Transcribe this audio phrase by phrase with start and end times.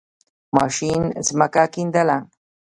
[0.55, 2.17] ماشین زَمکه کیندله.